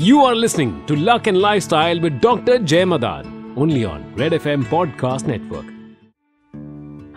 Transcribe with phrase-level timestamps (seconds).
[0.00, 2.58] You are listening to Luck and Lifestyle with Dr.
[2.60, 5.66] Jay Madan, only on Red FM Podcast Network.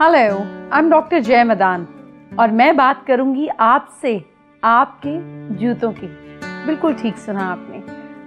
[0.02, 1.85] I am doctor Jay Madan
[2.39, 4.11] और मैं बात करूँगी आपसे
[4.63, 5.15] आपके
[5.57, 6.07] जूतों की
[6.65, 7.81] बिल्कुल ठीक सुना आपने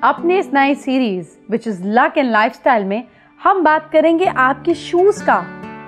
[0.08, 3.02] अपने इस नई series which is luck and lifestyle में
[3.40, 5.36] हम बात करेंगे आपके शूज़ का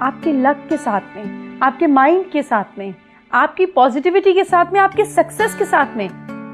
[0.09, 2.95] आपके लक के साथ में आपके माइंड के साथ में
[3.31, 6.09] आपकी पॉजिटिविटी के साथ में आपके सक्सेस के साथ में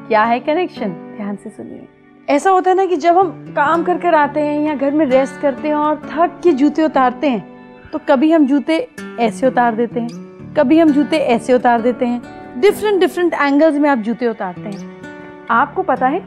[0.08, 1.86] क्या है कनेक्शन ध्यान से सुनिए
[2.28, 5.04] ऐसा होता है ना कि जब हम काम कर कर आते हैं या घर में
[5.06, 8.76] रेस्ट करते हैं और थक के जूते उतारते हैं तो कभी हम जूते
[9.20, 13.88] ऐसे उतार देते हैं, कभी हम जूते ऐसे उतार देते हैं। डिफरेंट डिफरेंट एंगल्स में
[13.90, 16.20] आप जूते उतारते हैं। आपको पता है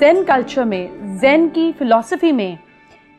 [0.00, 2.58] जेन कल्चर में जेन की फिलॉसफी में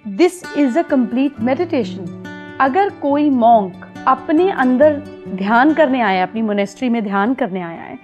[0.06, 4.94] this is a complete meditation अगर कोई मॉन्क अपने अंदर
[5.30, 7.98] ध्यान करने आया है, अपनी मोनेस्ट्री में ध्यान करने आया है।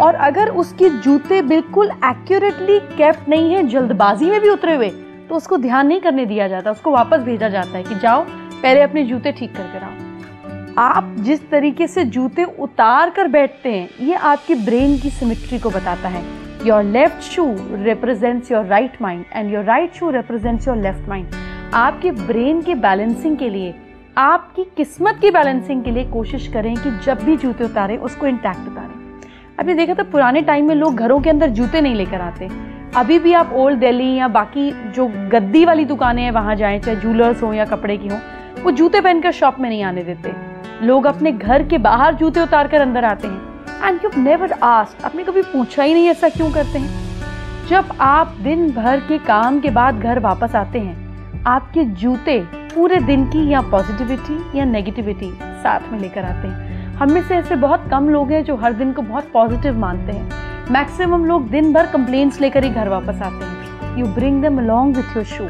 [0.00, 4.88] और अगर उसके जूते बिल्कुल एक्यूरेटली कैप्ट नहीं है, जल्दबाजी में भी उतरे हुए
[5.28, 8.24] तो उसको ध्यान नहीं करने दिया जाता, उसको वापस भेजा जाता है कि जाओ,
[8.54, 9.92] पहले अपने जूते ठीक कर कर आओ
[10.78, 15.70] आप जिस तरीके से जूते उतार कर बैठते हैं, ये आपकी ब्रेन की सिमिट्री को
[15.70, 16.22] बताता है।
[16.66, 21.34] Your left shoe represents your right mind and your right shoe represents your left mind
[21.74, 23.74] आपके ब्रेन के बैलेंसिंग के लिए
[24.18, 28.68] आपकी किस्मत की बैलेंसिंग के लिए कोशिश करें कि जब भी जूते उतारें, उसको इंटैक्ट
[28.68, 29.22] उतारें।
[29.60, 32.48] आपने देखा था, पुराने टाइम में लोग घरों के अंदर जूते नहीं लेकर आते।
[32.96, 36.96] अभी भी आप ओल्ड दिल्ली या बाकी जो गद्दी वाली दुकानें हैं, वहाँ जाएँ, चाहे
[36.96, 38.18] जूलर्स हो या कपड़े की हों,
[38.64, 40.32] वो जूते पहनकर शॉप में नहीं आने देते।
[40.82, 43.40] लोग अपने घर के बाहर जूते उतार कर अंदर आते हैं।
[43.88, 47.04] एंड यू नेवर आस्ट आपने कभी पूछा ही नहीं ऐसा क्यों करते हैं?
[47.68, 50.96] जब आप दिन भर के काम के बाद घर वापस आते हैं,
[51.46, 57.12] आपके जूते पूरे दिन की या पॉजिटिविटी या नेगेटिविटी साथ में लेकर आते हैं। हम
[57.12, 60.72] में से ऐसे बहुत कम लोग हैं जो हर दिन को बहुत पॉजिटिव मानते हैं।
[60.72, 64.96] मैक्सिमम लोग दिन भर कंप्लेंट्स लेकर ही घर वापस आते हैं। You bring them along
[64.96, 65.48] with your shoe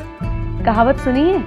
[0.64, 1.38] कहावत सुनिए,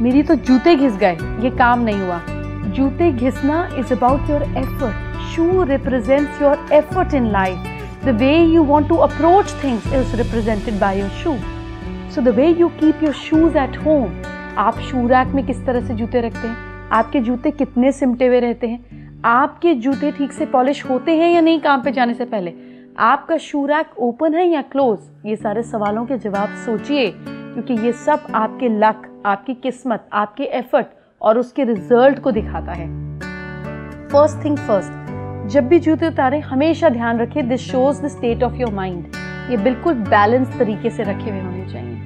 [0.00, 2.20] मेरी तो जूते घिस गए, ये काम नहीं हुआ।
[2.68, 8.62] जूते घिसना is about your effort shoe represents your effort in life the way you
[8.64, 11.36] want to approach things is represented by your shoe
[12.14, 14.10] so the way you keep your shoes at home
[14.58, 16.56] आप shoe rack में किस तरह से जूते रखते हैं?
[16.92, 19.20] आपके जूते कितने सिमटे हुए रहते हैं?
[19.24, 22.54] आपके जूते ठीक से पॉलिश होते हैं या नहीं काम पे जाने से पहले?
[22.98, 24.98] आपका शू रैक ओपन है या क्लोज?
[25.26, 30.86] ये सारे सवालों के जवाब सोचिए, क्योंकि ये सब आपके लक, आपकी किस्मत, आपके एफर्ट
[31.22, 32.88] और उसके रिज़ल्ट को दिखाता है।
[34.08, 38.54] फ़र्स्ट थिंग फ़र्स्ट जब भी जूते उतारें, हमेशा ध्यान रखें this shows the state of
[38.54, 39.06] your mind
[39.50, 41.97] ये बिल्कुल बैलेंस तरीके से रखे हुए होने चाहिए।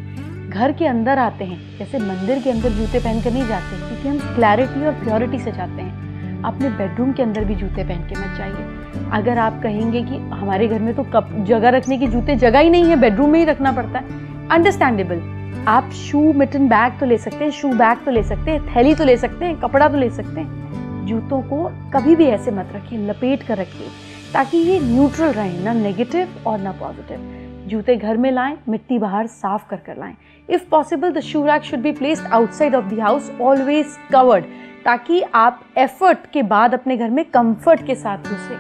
[0.52, 4.34] घर के अंदर आते हैं, जैसे मंदिर के अंदर जूते पहनकर नहीं जाते, क्योंकि हम
[4.34, 8.36] क्लैरिटी और प्योरिटी से जाते हैं। अपने बेडरूम के अंदर भी जूते पहन के मत
[8.38, 12.58] जाइए। अगर आप कहेंगे कि हमारे घर में तो कप, जगह रखने की जूते जगह
[12.58, 15.20] ही नहीं है बेडरूम में ही रखना पड़ता है। अंडरस्टैंडेबल
[15.68, 18.94] आप शू मिटन बैग तो ले सकते हैं शू बैग तो ले सकते हैं, थैली
[18.94, 21.64] तो ले सकते हैं, कपड़ा तो ले सकते हैं। जूतों को
[21.94, 23.86] कभी भी ऐसे मत रखिए, लपेट कर रखिए,
[24.32, 29.26] ताकि ये न्यूट्रल रहे, ना नेगेटिव और ना पॉजिटिव जूते घर में लाएँ, मिट्टी बाहर
[29.26, 30.14] साफ़ कर कर लाएँ।
[30.48, 34.44] If possible the shoe rack should be placed outside of the house always covered
[34.84, 38.56] ताकि आप एफर्ट के बाद अपने घर में कंफर्ट के साथ घुसे।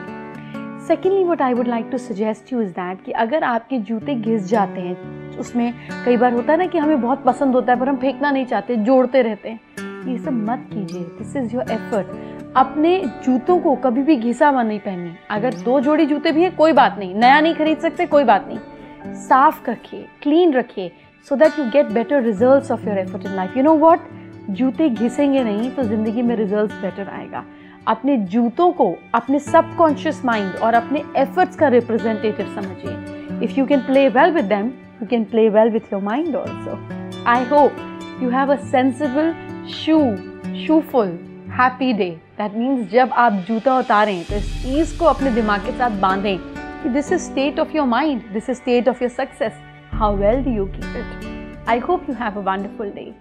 [0.86, 4.46] Secondly what I would like to suggest you is that कि अगर आपके जूते घिस
[4.46, 5.72] जाते हैं, उसमें
[6.04, 8.46] कई बार होता है ना कि हमें बहुत पसंद होता है, पर हम फेंकना नहीं
[8.46, 9.60] चाहते, जोड़ते रहते हैं।
[10.08, 14.62] ये सब मत कीजिए। दिस इज़ योर एफर्ट अपने जूतों को कभी भी घिसा हुआ
[14.62, 18.06] नहीं पहननी अगर दो जोड़ी जूते भी हैं, कोई बात नहीं। नया नहीं खरीद सकते,
[18.06, 18.58] कोई बात नहीं।
[19.06, 20.90] साफ़ रखिए क्लीन रखिए
[21.28, 24.08] so that you get better result of your effort in life you know what
[24.50, 27.44] जूते घिसेंगे नहीं तो ज़िंदगी में रिज़ल्ट बेटर आएगा।
[27.88, 33.80] अपने जूतों को, अपने सबकॉन्शियस माइंड और अपने एफर्ट्स का रिप्रेजेंटेटिव समझिए। If you can
[33.86, 34.66] play well with them
[35.02, 36.78] you can play well with your mind also
[37.30, 39.32] I hope you have a sensible
[39.74, 39.98] shoe
[40.66, 41.18] shoeful
[41.58, 45.72] happy day that means जब आप जूता उतारें तो इस चीज़ को अपने दिमाग के
[45.78, 48.24] साथ बांधें। This is state of your mind.
[48.32, 49.54] This is state of your success.
[49.92, 51.58] How well do you keep it?
[51.64, 53.14] I hope you have a wonderful day.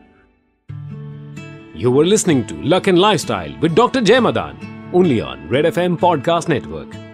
[1.75, 4.01] You were listening to Luck and Lifestyle with Dr.
[4.01, 4.57] Jay Madan,
[4.93, 7.10] only on Red FM Podcast Network.